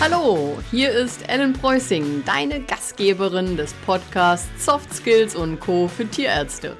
Hallo, 0.00 0.58
hier 0.70 0.92
ist 0.92 1.28
Ellen 1.28 1.52
Preußing, 1.52 2.24
deine 2.24 2.62
Gastgeberin 2.62 3.58
des 3.58 3.74
Podcasts 3.84 4.48
Soft 4.64 4.94
Skills 4.94 5.36
und 5.36 5.60
Co. 5.60 5.88
für 5.88 6.06
Tierärzte. 6.06 6.74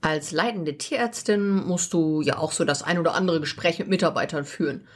Als 0.00 0.30
leitende 0.30 0.78
Tierärztin 0.78 1.50
musst 1.66 1.92
du 1.92 2.22
ja 2.22 2.38
auch 2.38 2.52
so 2.52 2.64
das 2.64 2.84
ein 2.84 3.00
oder 3.00 3.14
andere 3.14 3.40
Gespräch 3.40 3.80
mit 3.80 3.88
Mitarbeitern 3.88 4.44
führen. 4.44 4.86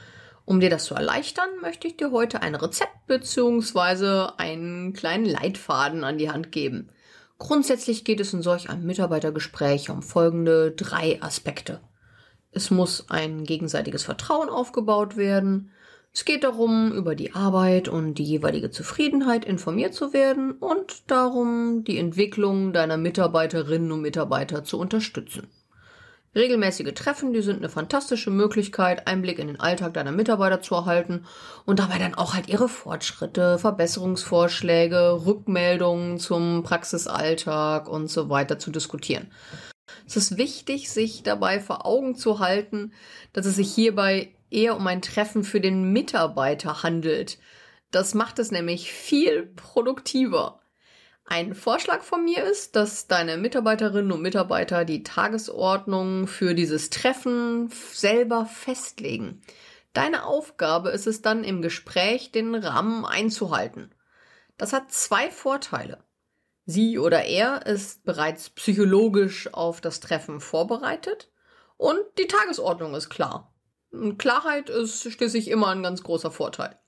Um 0.44 0.60
dir 0.60 0.70
das 0.70 0.84
zu 0.84 0.94
erleichtern, 0.94 1.48
möchte 1.60 1.88
ich 1.88 1.96
dir 1.96 2.12
heute 2.12 2.40
ein 2.40 2.54
Rezept 2.54 3.08
bzw. 3.08 4.28
einen 4.36 4.92
kleinen 4.92 5.24
Leitfaden 5.26 6.04
an 6.04 6.18
die 6.18 6.30
Hand 6.30 6.52
geben. 6.52 6.88
Grundsätzlich 7.38 8.04
geht 8.04 8.20
es 8.20 8.32
in 8.32 8.42
solch 8.42 8.70
einem 8.70 8.86
Mitarbeitergespräch 8.86 9.90
um 9.90 10.02
folgende 10.02 10.70
drei 10.70 11.20
Aspekte. 11.20 11.80
Es 12.54 12.70
muss 12.70 13.06
ein 13.10 13.44
gegenseitiges 13.44 14.04
Vertrauen 14.04 14.48
aufgebaut 14.48 15.16
werden. 15.16 15.70
Es 16.12 16.24
geht 16.24 16.44
darum, 16.44 16.92
über 16.92 17.16
die 17.16 17.34
Arbeit 17.34 17.88
und 17.88 18.14
die 18.14 18.24
jeweilige 18.24 18.70
Zufriedenheit 18.70 19.44
informiert 19.44 19.94
zu 19.94 20.12
werden 20.12 20.52
und 20.52 21.10
darum, 21.10 21.82
die 21.82 21.98
Entwicklung 21.98 22.72
deiner 22.72 22.96
Mitarbeiterinnen 22.96 23.90
und 23.90 24.02
Mitarbeiter 24.02 24.62
zu 24.62 24.78
unterstützen. 24.78 25.48
Regelmäßige 26.36 26.94
Treffen, 26.94 27.32
die 27.32 27.42
sind 27.42 27.58
eine 27.58 27.68
fantastische 27.68 28.30
Möglichkeit, 28.30 29.06
Einblick 29.06 29.38
in 29.38 29.46
den 29.46 29.60
Alltag 29.60 29.94
deiner 29.94 30.10
Mitarbeiter 30.10 30.60
zu 30.60 30.74
erhalten 30.74 31.24
und 31.64 31.78
dabei 31.78 31.98
dann 31.98 32.14
auch 32.14 32.34
halt 32.34 32.48
ihre 32.48 32.68
Fortschritte, 32.68 33.58
Verbesserungsvorschläge, 33.58 35.26
Rückmeldungen 35.26 36.18
zum 36.18 36.64
Praxisalltag 36.64 37.88
und 37.88 38.08
so 38.08 38.30
weiter 38.30 38.58
zu 38.58 38.72
diskutieren. 38.72 39.28
Es 40.06 40.16
ist 40.16 40.36
wichtig, 40.36 40.90
sich 40.90 41.22
dabei 41.22 41.60
vor 41.60 41.86
Augen 41.86 42.14
zu 42.14 42.38
halten, 42.38 42.92
dass 43.32 43.46
es 43.46 43.56
sich 43.56 43.74
hierbei 43.74 44.34
eher 44.50 44.76
um 44.76 44.86
ein 44.86 45.02
Treffen 45.02 45.44
für 45.44 45.60
den 45.60 45.92
Mitarbeiter 45.92 46.82
handelt. 46.82 47.38
Das 47.90 48.14
macht 48.14 48.38
es 48.38 48.50
nämlich 48.50 48.92
viel 48.92 49.46
produktiver. 49.46 50.60
Ein 51.26 51.54
Vorschlag 51.54 52.02
von 52.02 52.24
mir 52.24 52.44
ist, 52.44 52.76
dass 52.76 53.06
deine 53.06 53.38
Mitarbeiterinnen 53.38 54.12
und 54.12 54.20
Mitarbeiter 54.20 54.84
die 54.84 55.02
Tagesordnung 55.02 56.26
für 56.26 56.54
dieses 56.54 56.90
Treffen 56.90 57.70
selber 57.92 58.44
festlegen. 58.44 59.40
Deine 59.94 60.26
Aufgabe 60.26 60.90
ist 60.90 61.06
es 61.06 61.22
dann 61.22 61.42
im 61.42 61.62
Gespräch, 61.62 62.30
den 62.30 62.54
Rahmen 62.54 63.06
einzuhalten. 63.06 63.94
Das 64.58 64.72
hat 64.72 64.92
zwei 64.92 65.30
Vorteile. 65.30 66.03
Sie 66.66 66.98
oder 66.98 67.24
er 67.24 67.66
ist 67.66 68.04
bereits 68.04 68.50
psychologisch 68.50 69.52
auf 69.52 69.80
das 69.80 70.00
Treffen 70.00 70.40
vorbereitet 70.40 71.30
und 71.76 71.98
die 72.18 72.26
Tagesordnung 72.26 72.94
ist 72.94 73.10
klar. 73.10 73.54
Klarheit 74.18 74.70
ist 74.70 75.10
schließlich 75.10 75.48
immer 75.48 75.68
ein 75.68 75.82
ganz 75.82 76.02
großer 76.02 76.30
Vorteil. 76.30 76.78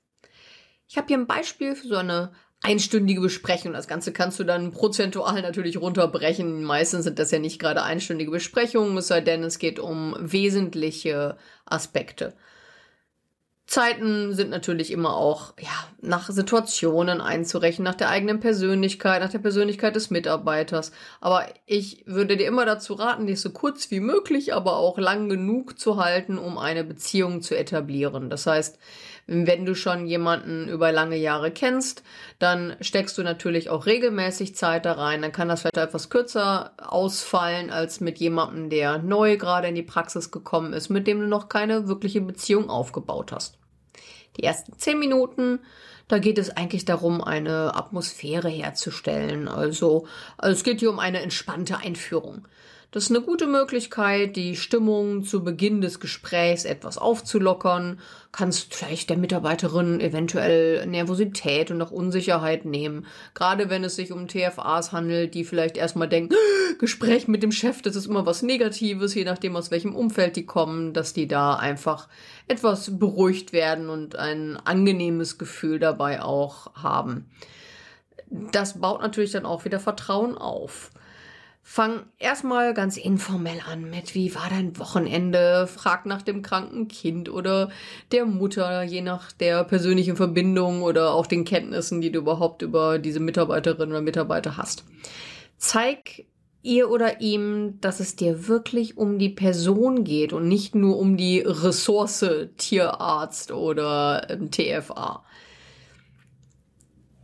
Ich 0.89 0.97
habe 0.97 1.09
hier 1.09 1.19
ein 1.19 1.27
Beispiel 1.27 1.75
für 1.75 1.89
so 1.89 1.97
eine 1.97 2.33
einstündige 2.63 3.21
Besprechung. 3.21 3.73
Das 3.73 3.89
Ganze 3.89 4.13
kannst 4.13 4.39
du 4.39 4.45
dann 4.45 4.73
prozentual 4.73 5.43
natürlich 5.43 5.81
runterbrechen. 5.81 6.65
Meistens 6.65 7.05
sind 7.05 7.19
das 7.19 7.31
ja 7.31 7.39
nicht 7.39 7.61
gerade 7.61 7.83
einstündige 7.83 8.31
Besprechungen, 8.31 8.97
es 8.97 9.09
sei 9.09 9.21
denn, 9.21 9.45
es 9.45 9.59
geht 9.59 9.79
um 9.79 10.17
wesentliche 10.19 11.37
Aspekte. 11.65 12.35
Zeiten 13.77 14.33
sind 14.33 14.49
natürlich 14.49 14.91
immer 14.91 15.15
auch 15.15 15.53
ja, 15.61 15.69
nach 16.01 16.31
Situationen 16.31 17.21
einzurechnen, 17.21 17.85
nach 17.85 17.95
der 17.95 18.09
eigenen 18.09 18.41
Persönlichkeit, 18.41 19.21
nach 19.21 19.29
der 19.29 19.39
Persönlichkeit 19.39 19.95
des 19.95 20.09
Mitarbeiters. 20.09 20.93
Aber 21.21 21.45
ich 21.67 22.03
würde 22.07 22.39
dir 22.39 22.47
immer 22.47 22.65
dazu 22.65 22.95
raten, 22.95 23.27
dich 23.27 23.39
so 23.39 23.51
kurz 23.51 23.91
wie 23.91 24.01
möglich, 24.01 24.55
aber 24.55 24.79
auch 24.79 24.97
lang 24.97 25.29
genug 25.29 25.79
zu 25.79 26.03
halten, 26.03 26.39
um 26.39 26.57
eine 26.57 26.85
Beziehung 26.85 27.43
zu 27.43 27.55
etablieren. 27.55 28.31
Das 28.31 28.47
heißt, 28.47 28.79
wenn 29.27 29.67
du 29.67 29.75
schon 29.75 30.07
jemanden 30.07 30.69
über 30.69 30.91
lange 30.91 31.17
Jahre 31.17 31.51
kennst, 31.51 32.03
dann 32.39 32.77
steckst 32.81 33.19
du 33.19 33.23
natürlich 33.25 33.69
auch 33.69 33.85
regelmäßig 33.85 34.57
Zeit 34.57 34.87
da 34.87 34.93
rein. 34.93 35.21
Dann 35.21 35.33
kann 35.33 35.51
das 35.51 35.61
vielleicht 35.61 35.77
etwas 35.77 36.09
kürzer 36.09 36.73
ausfallen 36.79 37.69
als 37.69 38.01
mit 38.01 38.17
jemandem, 38.17 38.71
der 38.71 38.97
neu 38.97 39.37
gerade 39.37 39.69
in 39.69 39.75
die 39.75 39.83
Praxis 39.83 40.31
gekommen 40.31 40.73
ist, 40.73 40.89
mit 40.89 41.07
dem 41.07 41.21
du 41.21 41.27
noch 41.27 41.51
keine 41.51 41.89
wirkliche 41.89 42.23
Beziehung 42.23 42.71
aufgebaut 42.71 43.33
hast. 43.33 43.59
Die 44.37 44.45
ersten 44.45 44.79
zehn 44.79 44.99
Minuten, 44.99 45.61
da 46.09 46.19
geht 46.19 46.39
es 46.39 46.51
eigentlich 46.51 46.85
darum, 46.85 47.23
eine 47.23 47.75
Atmosphäre 47.75 48.49
herzustellen. 48.49 49.49
Also, 49.49 50.07
es 50.39 50.63
geht 50.63 50.81
hier 50.81 50.91
um 50.91 50.99
eine 50.99 51.21
entspannte 51.21 51.79
Einführung. 51.79 52.47
Das 52.97 53.11
ist 53.11 53.11
eine 53.11 53.21
gute 53.21 53.47
Möglichkeit, 53.47 54.37
die 54.37 54.57
Stimmung 54.57 55.23
zu 55.23 55.45
Beginn 55.45 55.83
des 55.83 56.01
Gesprächs 56.01 56.65
etwas 56.65 56.97
aufzulockern. 56.97 58.01
Kannst 58.33 58.75
vielleicht 58.75 59.11
der 59.11 59.19
Mitarbeiterin 59.19 60.01
eventuell 60.01 60.87
Nervosität 60.87 61.71
und 61.71 61.83
auch 61.83 61.91
Unsicherheit 61.91 62.65
nehmen. 62.65 63.05
Gerade 63.35 63.69
wenn 63.69 63.85
es 63.85 63.97
sich 63.97 64.13
um 64.13 64.29
TFAs 64.29 64.93
handelt, 64.93 65.35
die 65.35 65.45
vielleicht 65.45 65.77
erstmal 65.77 66.09
denken, 66.09 66.37
Gespräch 66.79 67.29
mit 67.29 67.43
dem 67.43 67.53
Chef, 67.53 67.83
das 67.83 67.97
ist 67.97 68.07
immer 68.07 68.25
was 68.25 68.41
Negatives, 68.41 69.15
je 69.15 69.25
nachdem 69.25 69.57
aus 69.57 69.71
welchem 69.71 69.95
Umfeld 69.95 70.35
die 70.35 70.47
kommen, 70.47 70.95
dass 70.95 71.13
die 71.13 71.29
da 71.29 71.55
einfach 71.55 72.09
etwas 72.49 72.99
beruhigt 72.99 73.53
werden 73.53 73.91
und 73.91 74.17
ein 74.17 74.57
angenehmes 74.65 75.37
Gefühl 75.37 75.79
dabei 75.79 76.23
auch 76.23 76.75
haben. 76.75 77.27
Das 78.31 78.81
baut 78.81 79.03
natürlich 79.03 79.33
dann 79.33 79.45
auch 79.45 79.67
wieder 79.67 79.81
Vertrauen 79.81 80.39
auf. 80.39 80.93
Fang 81.69 82.07
erstmal 82.21 82.75
ganz 82.75 82.97
informell 82.97 83.59
an 83.69 83.91
mit, 83.91 84.15
wie 84.15 84.37
war 84.37 84.49
dein 84.49 84.79
Wochenende? 84.79 85.67
Frag 85.67 86.07
nach 86.07 86.23
dem 86.23 86.41
kranken 86.41 86.87
Kind 86.87 87.29
oder 87.29 87.71
der 88.13 88.25
Mutter, 88.25 88.85
je 88.85 89.01
nach 89.01 89.33
der 89.33 89.65
persönlichen 89.65 90.15
Verbindung 90.15 90.83
oder 90.83 91.13
auch 91.13 91.27
den 91.27 91.45
Kenntnissen, 91.45 92.01
die 92.01 92.13
du 92.13 92.21
überhaupt 92.21 92.63
über 92.63 93.01
diese 93.01 93.19
Mitarbeiterin 93.19 93.91
oder 93.91 94.01
Mitarbeiter 94.01 94.57
hast. 94.57 94.85
Zeig 95.59 96.27
ihr 96.63 96.89
oder 96.89 97.21
ihm, 97.21 97.81
dass 97.81 97.99
es 97.99 98.15
dir 98.15 98.47
wirklich 98.47 98.97
um 98.97 99.19
die 99.19 99.31
Person 99.31 100.05
geht 100.05 100.33
und 100.33 100.47
nicht 100.47 100.77
nur 100.77 100.97
um 100.97 101.17
die 101.17 101.41
Ressource 101.41 102.25
Tierarzt 102.59 103.51
oder 103.51 104.31
ähm, 104.31 104.53
TFA. 104.53 105.25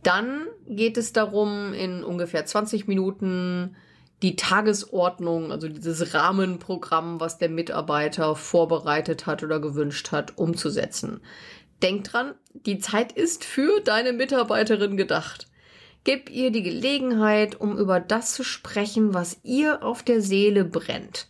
Dann 0.03 0.47
geht 0.67 0.97
es 0.97 1.13
darum, 1.13 1.71
in 1.71 2.03
ungefähr 2.03 2.45
20 2.45 2.89
Minuten 2.89 3.77
die 4.23 4.37
Tagesordnung, 4.37 5.51
also 5.51 5.67
dieses 5.67 6.13
Rahmenprogramm, 6.13 7.19
was 7.19 7.37
der 7.37 7.49
Mitarbeiter 7.49 8.35
vorbereitet 8.35 9.25
hat 9.25 9.43
oder 9.43 9.59
gewünscht 9.59 10.11
hat, 10.11 10.37
umzusetzen. 10.37 11.19
Denk 11.81 12.05
dran, 12.05 12.33
die 12.53 12.79
Zeit 12.79 13.11
ist 13.11 13.43
für 13.43 13.81
deine 13.81 14.13
Mitarbeiterin 14.13 14.95
gedacht. 14.95 15.47
Gib 16.05 16.29
ihr 16.29 16.51
die 16.51 16.63
Gelegenheit, 16.63 17.59
um 17.59 17.77
über 17.77 17.99
das 17.99 18.33
zu 18.33 18.43
sprechen, 18.43 19.13
was 19.13 19.39
ihr 19.43 19.83
auf 19.83 20.03
der 20.03 20.21
Seele 20.21 20.63
brennt. 20.63 21.27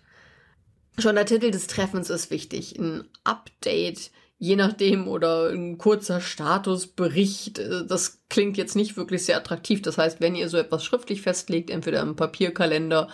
Schon 0.99 1.15
der 1.15 1.25
Titel 1.25 1.49
des 1.49 1.65
Treffens 1.65 2.11
ist 2.11 2.29
wichtig. 2.29 2.77
Ein 2.77 3.05
Update 3.23 4.11
je 4.43 4.57
nachdem 4.57 5.07
oder 5.07 5.51
ein 5.51 5.77
kurzer 5.77 6.19
Statusbericht. 6.19 7.59
Äh, 7.59 7.85
das 7.87 8.21
klingt 8.29 8.57
jetzt 8.57 8.75
nicht 8.75 8.97
wirklich 8.97 9.23
sehr 9.23 9.37
attraktiv. 9.37 9.81
Das 9.81 9.97
heißt, 9.97 10.19
wenn 10.19 10.35
ihr 10.35 10.49
so 10.49 10.57
etwas 10.57 10.83
schriftlich 10.83 11.21
festlegt, 11.21 11.69
entweder 11.69 12.01
im 12.01 12.17
Papierkalender 12.17 13.07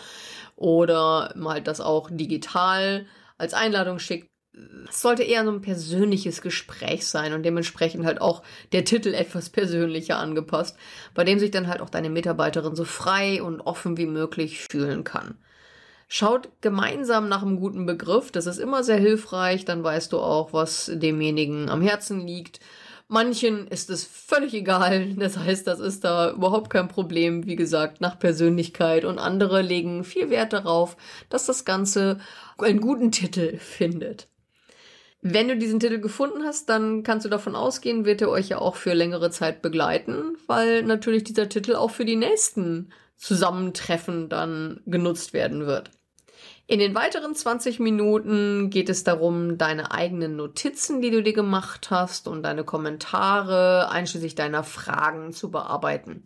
oder 0.56 1.32
mal 1.36 1.62
das 1.62 1.82
auch 1.82 2.10
digital 2.12 3.06
als 3.38 3.54
Einladung 3.54 4.00
schickt, 4.00 4.28
es 4.90 5.02
sollte 5.02 5.22
eher 5.22 5.46
so 5.46 5.52
ein 5.52 5.62
persönliches 5.62 6.42
Gespräch 6.42 7.06
sein 7.06 7.34
und 7.34 7.44
dementsprechend 7.44 8.06
halt 8.06 8.20
auch 8.20 8.42
der 8.72 8.84
Titel 8.84 9.14
etwas 9.14 9.52
persönlicher 9.52 10.18
angepasst, 10.18 10.78
bei 11.14 11.24
dem 11.24 11.38
sich 11.38 11.52
dann 11.52 11.68
halt 11.68 11.80
auch 11.80 11.92
deine 11.92 12.10
Mitarbeiterin 12.10 12.76
so 12.76 12.86
frei 12.86 13.44
und 13.44 13.62
offen 13.62 13.98
wie 13.98 14.08
möglich 14.08 14.66
fühlen 14.70 15.04
kann. 15.04 15.38
Schaut 16.12 16.50
gemeinsam 16.62 17.30
nach 17.30 17.44
einem 17.44 17.60
guten 17.60 17.86
Begriff. 17.86 18.32
Das 18.32 18.48
ist 18.48 18.58
immer 18.58 18.84
sehr 18.84 18.98
hilfreich. 18.98 19.64
Dann 19.64 19.84
weißt 19.84 20.12
du 20.12 20.18
auch, 20.18 20.54
was 20.54 20.92
demjenigen 20.92 21.70
am 21.70 21.84
Herzen 21.84 22.26
liegt. 22.26 22.60
Manchen 23.08 23.68
ist 23.68 23.92
es 23.92 24.06
völlig 24.06 24.56
egal. 24.56 25.14
Das 25.18 25.38
heißt, 25.38 25.68
das 25.68 25.80
ist 25.80 26.04
da 26.04 26.32
überhaupt 26.32 26.72
kein 26.72 26.88
Problem. 26.88 27.46
Wie 27.46 27.56
gesagt, 27.56 28.02
nach 28.02 28.18
Persönlichkeit. 28.18 29.06
Und 29.06 29.20
andere 29.20 29.62
legen 29.62 30.04
viel 30.04 30.32
Wert 30.32 30.52
darauf, 30.52 30.98
dass 31.30 31.46
das 31.46 31.64
Ganze 31.64 32.20
einen 32.58 32.82
guten 32.82 33.12
Titel 33.12 33.60
findet. 33.60 34.28
Wenn 35.22 35.48
du 35.48 35.58
diesen 35.58 35.80
Titel 35.80 36.00
gefunden 36.00 36.44
hast, 36.44 36.70
dann 36.70 37.04
kannst 37.04 37.24
du 37.24 37.30
davon 37.30 37.56
ausgehen, 37.56 38.06
wird 38.06 38.22
er 38.22 38.30
euch 38.30 38.50
ja 38.50 38.58
auch 38.58 38.78
für 38.78 38.94
längere 38.94 39.30
Zeit 39.30 39.62
begleiten, 39.62 40.38
weil 40.48 40.82
natürlich 40.82 41.24
dieser 41.24 41.50
Titel 41.50 41.76
auch 41.76 41.92
für 41.92 42.06
die 42.06 42.16
nächsten 42.16 42.92
Zusammentreffen 43.16 44.30
dann 44.30 44.82
genutzt 44.86 45.34
werden 45.34 45.68
wird. 45.68 45.92
In 46.70 46.78
den 46.78 46.94
weiteren 46.94 47.34
20 47.34 47.80
Minuten 47.80 48.70
geht 48.70 48.90
es 48.90 49.04
darum, 49.04 49.58
deine 49.58 49.90
eigenen 49.90 50.36
Notizen, 50.36 51.02
die 51.02 51.10
du 51.10 51.24
dir 51.24 51.34
gemacht 51.34 51.90
hast 51.90 52.28
und 52.28 52.44
deine 52.44 52.64
Kommentare 52.64 53.90
einschließlich 53.90 54.36
deiner 54.36 54.64
Fragen 54.64 55.34
zu 55.34 55.50
bearbeiten. 55.50 56.22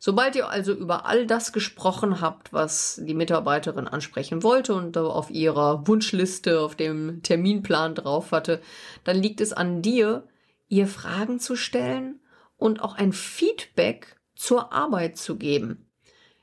Sobald 0.00 0.34
ihr 0.34 0.48
also 0.48 0.72
über 0.72 1.06
all 1.06 1.24
das 1.24 1.52
gesprochen 1.52 2.20
habt, 2.20 2.52
was 2.52 3.00
die 3.04 3.14
Mitarbeiterin 3.14 3.86
ansprechen 3.86 4.42
wollte 4.42 4.74
und 4.74 4.98
auf 4.98 5.30
ihrer 5.30 5.86
Wunschliste, 5.86 6.62
auf 6.62 6.74
dem 6.74 7.22
Terminplan 7.22 7.94
drauf 7.94 8.32
hatte, 8.32 8.60
dann 9.04 9.16
liegt 9.16 9.40
es 9.40 9.52
an 9.52 9.82
dir, 9.82 10.26
ihr 10.68 10.88
Fragen 10.88 11.38
zu 11.38 11.54
stellen 11.54 12.18
und 12.56 12.82
auch 12.82 12.96
ein 12.96 13.12
Feedback 13.12 14.16
zur 14.34 14.72
Arbeit 14.72 15.16
zu 15.16 15.36
geben. 15.36 15.85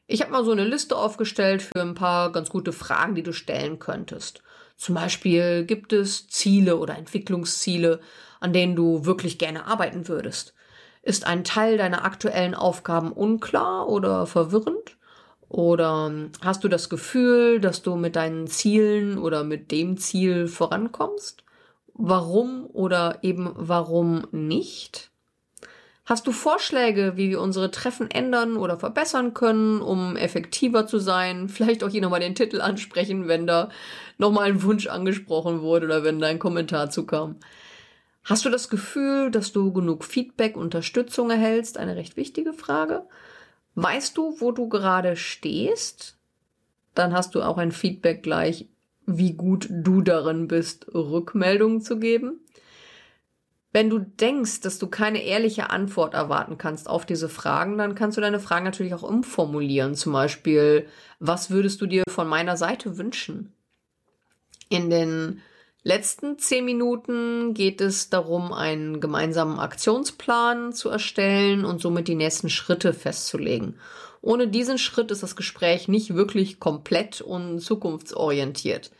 Ich 0.06 0.22
habe 0.22 0.32
mal 0.32 0.44
so 0.44 0.52
eine 0.52 0.66
Liste 0.66 0.98
aufgestellt 0.98 1.62
für 1.62 1.82
ein 1.82 1.96
paar 1.96 2.32
ganz 2.32 2.50
gute 2.50 2.74
Fragen, 2.74 3.16
die 3.16 3.24
du 3.24 3.32
stellen 3.32 3.80
könntest. 3.80 4.44
Zum 4.76 4.96
Beispiel 4.96 5.66
gibt 5.66 5.94
es 5.94 6.28
Ziele 6.28 6.78
oder 6.78 6.98
Entwicklungsziele, 6.98 8.02
an 8.42 8.52
denen 8.52 8.76
du 8.76 9.06
wirklich 9.06 9.38
gerne 9.38 9.66
arbeiten 9.66 10.10
würdest. 10.10 10.54
Ist 11.04 11.26
ein 11.26 11.46
Teil 11.46 11.78
deiner 11.78 12.04
aktuellen 12.04 12.54
Aufgaben 12.54 13.12
unklar 13.14 13.88
oder 13.88 14.26
verwirrend? 14.26 14.98
Oder 15.48 16.12
hast 16.42 16.64
du 16.64 16.68
das 16.68 16.90
Gefühl, 16.90 17.62
dass 17.62 17.82
du 17.82 17.96
mit 17.96 18.16
deinen 18.16 18.48
Zielen 18.48 19.18
oder 19.18 19.44
mit 19.44 19.72
dem 19.72 19.98
Ziel 19.98 20.48
vorankommst? 20.48 21.44
Warum 21.94 22.66
oder 22.66 23.20
eben 23.22 23.52
warum 23.56 24.28
nicht? 24.32 25.13
Hast 26.06 26.28
du 26.28 26.34
Vorschläge, 26.34 27.14
wie 27.16 27.30
wir 27.30 27.40
unsere 27.40 27.72
Treffen 27.72 28.12
ändern 28.12 28.58
oder 28.58 28.78
verbessern 28.78 29.34
können, 29.34 29.82
um 29.82 30.18
effektiver 30.18 30.86
zu 30.86 31.00
sein? 31.00 31.48
Vielleicht 31.50 31.84
auch 31.84 31.90
hier 31.90 32.02
nochmal 32.02 32.20
den 32.20 32.36
Titel 32.36 32.60
ansprechen, 32.60 33.28
wenn 33.28 33.48
da 33.48 33.70
nochmal 34.18 34.50
ein 34.50 34.64
Wunsch 34.64 34.88
angesprochen 34.88 35.62
wurde 35.62 35.86
oder 35.86 36.04
wenn 36.04 36.20
da 36.20 36.28
ein 36.28 36.40
Kommentar 36.40 36.90
zukam. 36.90 37.38
Hast 38.26 38.46
du 38.46 38.50
das 38.50 38.70
Gefühl, 38.70 39.32
dass 39.32 39.52
du 39.52 39.74
genug 39.74 40.04
Feedback, 40.04 40.56
Unterstützung 40.58 41.30
erhältst? 41.30 41.78
Eine 41.78 41.96
recht 41.96 42.16
wichtige 42.16 42.54
Frage. 42.54 43.04
Weißt 43.76 44.18
du, 44.18 44.40
wo 44.40 44.52
du 44.52 44.70
gerade 44.70 45.16
stehst? 45.16 46.18
Dann 46.96 47.14
hast 47.14 47.36
du 47.36 47.42
auch 47.42 47.58
ein 47.58 47.72
Feedback 47.72 48.24
gleich, 48.24 48.68
wie 49.06 49.34
gut 49.34 49.68
du 49.70 50.02
darin 50.02 50.48
bist, 50.48 50.88
Rückmeldungen 50.94 51.82
zu 51.82 51.98
geben. 52.00 52.40
Wenn 53.74 53.90
du 53.90 53.98
denkst, 53.98 54.62
dass 54.62 54.78
du 54.78 54.86
keine 54.86 55.24
ehrliche 55.24 55.72
Antwort 55.72 56.14
erwarten 56.14 56.60
kannst 56.60 56.88
auf 56.88 57.08
diese 57.08 57.28
Fragen, 57.28 57.80
dann 57.80 57.96
kannst 57.96 58.18
du 58.18 58.22
deine 58.22 58.40
Fragen 58.40 58.66
natürlich 58.66 58.94
auch 58.94 59.02
umformulieren. 59.02 59.96
Zum 59.96 60.14
Beispiel, 60.14 60.88
was 61.20 61.50
würdest 61.50 61.82
du 61.82 61.88
dir 61.88 62.04
von 62.08 62.28
meiner 62.28 62.56
Seite 62.56 63.00
wünschen? 63.00 63.52
In 64.70 64.92
den 64.92 65.42
letzten 65.82 66.38
zehn 66.38 66.66
Minuten 66.66 67.56
geht 67.56 67.82
es 67.82 68.12
darum, 68.12 68.54
einen 68.54 69.02
gemeinsamen 69.02 69.58
Aktionsplan 69.58 70.74
zu 70.74 70.90
erstellen 70.90 71.66
und 71.66 71.82
somit 71.82 72.08
die 72.08 72.16
nächsten 72.16 72.52
Schritte 72.52 72.94
festzulegen. 72.94 73.80
Ohne 74.22 74.48
diesen 74.48 74.78
Schritt 74.78 75.10
ist 75.10 75.24
das 75.24 75.36
Gespräch 75.36 75.88
nicht 75.88 76.14
wirklich 76.14 76.60
komplett 76.60 77.22
und 77.22 77.60
zukunftsorientiert. 77.60 78.92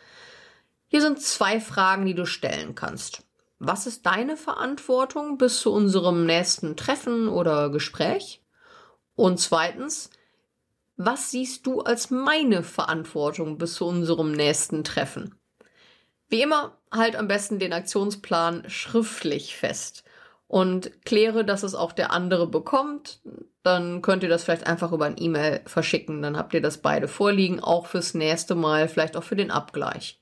Hier 0.88 1.02
sind 1.02 1.22
zwei 1.22 1.60
Fragen, 1.60 2.08
die 2.08 2.16
du 2.16 2.26
stellen 2.26 2.74
kannst. 2.74 3.24
Was 3.66 3.88
ist 3.88 4.06
deine 4.06 4.36
Verantwortung 4.36 5.38
bis 5.38 5.62
zu 5.62 5.72
unserem 5.72 6.26
nächsten 6.26 6.76
Treffen 6.76 7.30
oder 7.30 7.70
Gespräch? 7.70 8.44
Und 9.16 9.40
zweitens, 9.40 10.10
was 10.98 11.32
siehst 11.32 11.66
du 11.66 11.80
als 11.80 12.10
meine 12.10 12.64
Verantwortung 12.64 13.58
bis 13.58 13.76
zu 13.76 13.86
unserem 13.86 14.34
nächsten 14.34 14.84
Treffen? 14.84 15.40
Wie 16.28 16.42
immer, 16.42 16.78
halt 16.92 17.16
am 17.16 17.30
besten 17.30 17.58
den 17.58 17.72
Aktionsplan 17.72 18.70
schriftlich 18.70 19.56
fest 19.56 20.04
und 20.48 21.06
kläre, 21.06 21.46
dass 21.46 21.64
es 21.64 21.74
auch 21.74 21.94
der 21.94 22.12
andere 22.12 22.48
bekommt. 22.48 23.22
Dann 23.64 24.02
könnt 24.02 24.24
ihr 24.24 24.30
das 24.30 24.44
vielleicht 24.44 24.68
einfach 24.68 24.92
über 24.92 25.06
ein 25.06 25.16
E-Mail 25.18 25.62
verschicken. 25.68 26.22
Dann 26.22 26.36
habt 26.36 26.54
ihr 26.54 26.62
das 26.62 26.80
beide 26.80 27.08
vorliegen, 27.08 27.62
auch 27.62 27.86
fürs 27.86 28.14
nächste 28.14 28.56
Mal, 28.56 28.90
vielleicht 28.90 29.16
auch 29.16 29.24
für 29.24 29.38
den 29.38 29.52
Abgleich. 29.52 30.20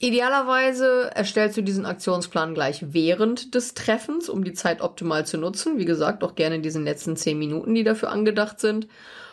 Idealerweise 0.00 1.10
erstellst 1.14 1.56
du 1.56 1.62
diesen 1.62 1.84
Aktionsplan 1.84 2.54
gleich 2.54 2.92
während 2.92 3.54
des 3.54 3.74
Treffens, 3.74 4.28
um 4.28 4.44
die 4.44 4.52
Zeit 4.52 4.80
optimal 4.80 5.26
zu 5.26 5.38
nutzen. 5.38 5.78
Wie 5.78 5.84
gesagt, 5.84 6.22
auch 6.22 6.36
gerne 6.36 6.56
in 6.56 6.62
diesen 6.62 6.84
letzten 6.84 7.16
zehn 7.16 7.38
Minuten, 7.38 7.74
die 7.74 7.82
dafür 7.82 8.10
angedacht 8.10 8.60
sind. 8.60 8.86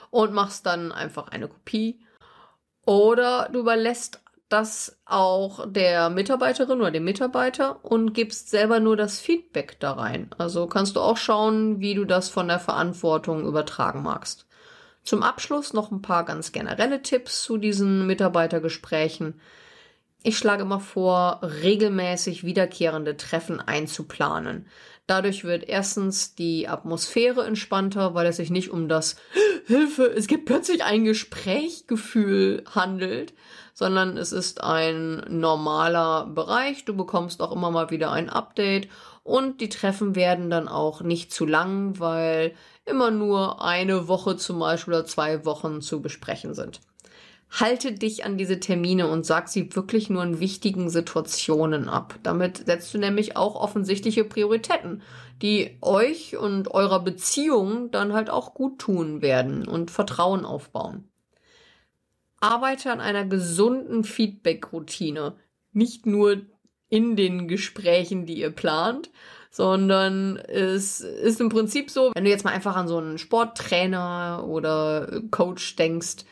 Und 0.09 0.33
machst 0.33 0.65
dann 0.65 0.91
einfach 0.91 1.27
eine 1.27 1.47
Kopie. 1.47 1.99
Oder 2.85 3.49
du 3.51 3.59
überlässt 3.59 4.21
das 4.49 4.97
auch 5.05 5.65
der 5.67 6.09
Mitarbeiterin 6.09 6.79
oder 6.79 6.91
dem 6.91 7.03
Mitarbeiter 7.03 7.83
und 7.83 8.13
gibst 8.13 8.49
selber 8.49 8.79
nur 8.79 8.95
das 8.95 9.19
Feedback 9.19 9.79
da 9.79 9.93
rein. 9.93 10.29
Also 10.37 10.67
kannst 10.67 10.95
du 10.95 10.99
auch 10.99 11.17
schauen, 11.17 11.79
wie 11.79 11.95
du 11.95 12.05
das 12.05 12.29
von 12.29 12.47
der 12.47 12.59
Verantwortung 12.59 13.45
übertragen 13.45 14.03
magst. 14.03 14.45
Zum 15.03 15.23
Abschluss 15.23 15.73
noch 15.73 15.91
ein 15.91 16.01
paar 16.01 16.25
ganz 16.25 16.51
generelle 16.51 17.01
Tipps 17.01 17.43
zu 17.43 17.57
diesen 17.57 18.07
Mitarbeitergesprächen. 18.07 19.39
Ich 20.27 20.39
schlage 20.39 20.63
immer 20.63 20.79
vor, 20.79 21.41
regelmäßig 21.43 22.43
wiederkehrende 22.43 23.15
Treffen 23.15 23.59
einzuplanen. 23.59 24.65
Dadurch 25.05 25.43
wird 25.43 25.69
erstens 25.69 26.33
die 26.33 26.67
Atmosphäre 26.67 27.45
entspannter, 27.45 28.15
weil 28.15 28.25
es 28.25 28.37
sich 28.37 28.49
nicht 28.49 28.71
um 28.71 28.89
das 28.89 29.17
Hilfe, 29.67 30.05
es 30.05 30.25
gibt 30.25 30.47
plötzlich 30.47 30.83
ein 30.83 31.05
Gesprächgefühl 31.05 32.63
handelt, 32.73 33.35
sondern 33.75 34.17
es 34.17 34.31
ist 34.31 34.63
ein 34.63 35.23
normaler 35.29 36.25
Bereich. 36.25 36.85
Du 36.85 36.95
bekommst 36.95 37.39
auch 37.39 37.51
immer 37.51 37.69
mal 37.69 37.91
wieder 37.91 38.11
ein 38.11 38.31
Update 38.31 38.89
und 39.21 39.61
die 39.61 39.69
Treffen 39.69 40.15
werden 40.15 40.49
dann 40.49 40.67
auch 40.67 41.01
nicht 41.01 41.31
zu 41.31 41.45
lang, 41.45 41.99
weil 41.99 42.55
immer 42.83 43.11
nur 43.11 43.63
eine 43.63 44.07
Woche 44.07 44.37
zum 44.37 44.57
Beispiel 44.57 44.95
oder 44.95 45.05
zwei 45.05 45.45
Wochen 45.45 45.81
zu 45.81 46.01
besprechen 46.01 46.55
sind. 46.55 46.81
Halte 47.57 47.93
dich 47.93 48.25
an 48.25 48.37
diese 48.37 48.59
Termine 48.59 49.07
und 49.07 49.25
sag 49.25 49.47
sie 49.47 49.73
wirklich 49.75 50.09
nur 50.09 50.23
in 50.23 50.39
wichtigen 50.39 50.89
Situationen 50.89 51.89
ab. 51.89 52.15
Damit 52.23 52.65
setzt 52.65 52.93
du 52.93 52.97
nämlich 52.97 53.37
auch 53.37 53.55
offensichtliche 53.55 54.25
Prioritäten, 54.25 55.01
die 55.41 55.77
euch 55.81 56.37
und 56.37 56.69
eurer 56.69 57.01
Beziehung 57.01 57.91
dann 57.91 58.13
halt 58.13 58.29
auch 58.29 58.53
gut 58.53 58.79
tun 58.79 59.21
werden 59.21 59.67
und 59.67 59.91
Vertrauen 59.91 60.45
aufbauen 60.45 61.09
arbeite 62.45 62.91
an 62.91 63.01
einer 63.01 63.25
gesunden 63.25 64.03
Feedback-Routine. 64.03 65.35
Nicht 65.73 66.05
nur 66.05 66.41
in 66.89 67.15
den 67.15 67.47
Gesprächen, 67.47 68.25
die 68.25 68.39
ihr 68.39 68.51
plant, 68.51 69.09
sondern 69.49 70.37
es 70.37 71.01
ist 71.01 71.41
im 71.41 71.49
Prinzip 71.49 71.89
so, 71.89 72.11
wenn 72.13 72.23
du 72.23 72.29
jetzt 72.29 72.45
mal 72.45 72.53
einfach 72.53 72.75
an 72.75 72.87
so 72.87 72.97
einen 72.97 73.17
Sporttrainer 73.17 74.45
oder 74.47 75.21
Coach 75.31 75.75
denkst, 75.75 76.25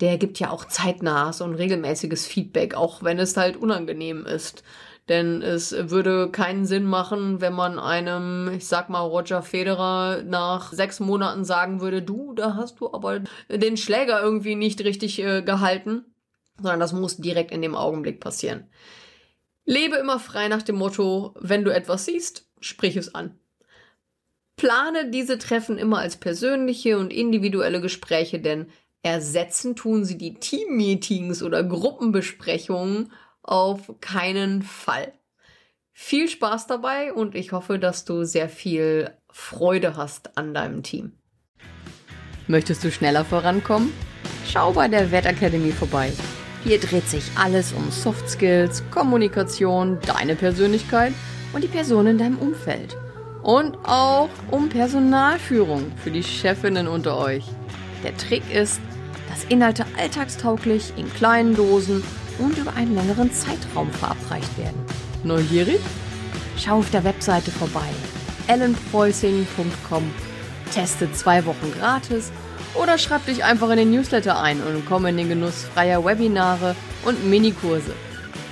der 0.00 0.18
gibt 0.18 0.38
ja 0.38 0.50
auch 0.50 0.64
zeitnah 0.64 1.32
so 1.32 1.44
ein 1.44 1.54
regelmäßiges 1.54 2.26
Feedback, 2.26 2.74
auch 2.74 3.02
wenn 3.02 3.18
es 3.18 3.36
halt 3.36 3.56
unangenehm 3.56 4.26
ist. 4.26 4.62
Denn 5.08 5.40
es 5.40 5.72
würde 5.72 6.30
keinen 6.30 6.66
Sinn 6.66 6.84
machen, 6.84 7.40
wenn 7.40 7.54
man 7.54 7.78
einem, 7.78 8.50
ich 8.54 8.66
sag 8.66 8.90
mal, 8.90 9.00
Roger 9.00 9.42
Federer 9.42 10.22
nach 10.22 10.72
sechs 10.72 11.00
Monaten 11.00 11.44
sagen 11.44 11.80
würde, 11.80 12.02
du, 12.02 12.34
da 12.34 12.56
hast 12.56 12.80
du 12.80 12.92
aber 12.92 13.20
den 13.48 13.78
Schläger 13.78 14.20
irgendwie 14.20 14.54
nicht 14.54 14.82
richtig 14.82 15.18
äh, 15.22 15.40
gehalten, 15.42 16.04
sondern 16.58 16.80
das 16.80 16.92
muss 16.92 17.16
direkt 17.16 17.52
in 17.52 17.62
dem 17.62 17.74
Augenblick 17.74 18.20
passieren. 18.20 18.68
Lebe 19.64 19.96
immer 19.96 20.18
frei 20.20 20.48
nach 20.48 20.62
dem 20.62 20.76
Motto, 20.76 21.34
wenn 21.40 21.64
du 21.64 21.74
etwas 21.74 22.04
siehst, 22.04 22.46
sprich 22.60 22.96
es 22.96 23.14
an. 23.14 23.38
Plane 24.56 25.10
diese 25.10 25.38
Treffen 25.38 25.78
immer 25.78 25.98
als 25.98 26.16
persönliche 26.16 26.98
und 26.98 27.12
individuelle 27.12 27.80
Gespräche, 27.80 28.40
denn 28.40 28.66
ersetzen 29.08 29.74
tun 29.74 30.04
sie 30.04 30.18
die 30.18 30.34
Teammeetings 30.34 31.42
oder 31.42 31.64
Gruppenbesprechungen 31.64 33.10
auf 33.42 33.92
keinen 34.00 34.62
Fall. 34.62 35.12
Viel 35.92 36.28
Spaß 36.28 36.66
dabei 36.66 37.12
und 37.12 37.34
ich 37.34 37.52
hoffe, 37.52 37.78
dass 37.78 38.04
du 38.04 38.24
sehr 38.24 38.48
viel 38.48 39.10
Freude 39.30 39.96
hast 39.96 40.36
an 40.36 40.54
deinem 40.54 40.82
Team. 40.82 41.12
Möchtest 42.46 42.84
du 42.84 42.90
schneller 42.90 43.24
vorankommen? 43.24 43.92
Schau 44.46 44.72
bei 44.72 44.88
der 44.88 45.10
Wettakademie 45.10 45.72
vorbei. 45.72 46.12
Hier 46.64 46.78
dreht 46.78 47.08
sich 47.08 47.24
alles 47.36 47.72
um 47.72 47.90
Soft 47.90 48.28
Skills, 48.28 48.82
Kommunikation, 48.90 49.98
deine 50.06 50.36
Persönlichkeit 50.36 51.12
und 51.52 51.64
die 51.64 51.68
Person 51.68 52.06
in 52.06 52.18
deinem 52.18 52.38
Umfeld. 52.38 52.96
Und 53.42 53.76
auch 53.84 54.28
um 54.50 54.68
Personalführung 54.68 55.92
für 55.96 56.10
die 56.10 56.22
Chefinnen 56.22 56.88
unter 56.88 57.18
euch. 57.18 57.44
Der 58.04 58.16
Trick 58.16 58.42
ist, 58.54 58.80
dass 59.28 59.44
Inhalte 59.44 59.84
alltagstauglich 59.98 60.92
in 60.96 61.12
kleinen 61.14 61.54
Dosen 61.54 62.02
und 62.38 62.56
über 62.58 62.74
einen 62.74 62.94
längeren 62.94 63.32
Zeitraum 63.32 63.90
verabreicht 63.90 64.56
werden. 64.58 64.84
Neugierig? 65.24 65.80
Schau 66.56 66.78
auf 66.78 66.90
der 66.90 67.04
Webseite 67.04 67.50
vorbei 67.50 67.88
ellenpreußing.com, 68.48 70.10
teste 70.72 71.12
zwei 71.12 71.44
Wochen 71.44 71.72
gratis 71.78 72.32
oder 72.74 72.98
schreib 72.98 73.24
dich 73.26 73.44
einfach 73.44 73.70
in 73.70 73.76
den 73.76 73.90
Newsletter 73.90 74.40
ein 74.40 74.60
und 74.62 74.84
komm 74.86 75.06
in 75.06 75.16
den 75.16 75.28
Genuss 75.28 75.64
freier 75.74 76.04
Webinare 76.04 76.74
und 77.04 77.28
Minikurse. 77.28 77.92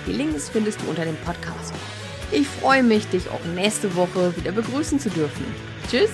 Die 0.07 0.13
Links 0.13 0.49
findest 0.49 0.81
du 0.83 0.91
unter 0.91 1.05
dem 1.05 1.17
Podcast. 1.17 1.75
Ich 2.31 2.47
freue 2.47 2.83
mich, 2.83 3.07
dich 3.09 3.29
auch 3.29 3.45
nächste 3.55 3.97
Woche 3.97 4.37
wieder 4.37 4.53
begrüßen 4.53 5.01
zu 5.01 5.11
dürfen. 5.11 5.45
Tschüss! 5.91 6.11